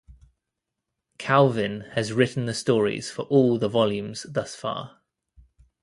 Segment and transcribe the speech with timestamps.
[1.19, 4.99] Cauvin has written the stories for all the volumes thus far.